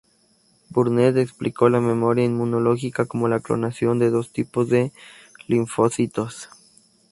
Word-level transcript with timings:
Burnett 0.71 1.15
explicó 1.17 1.69
la 1.69 1.79
memoria 1.79 2.25
inmunológica 2.25 3.05
como 3.05 3.27
la 3.27 3.39
clonación 3.39 3.99
de 3.99 4.09
dos 4.09 4.31
tipos 4.33 4.67
de 4.67 4.91
linfocitos. 5.47 6.49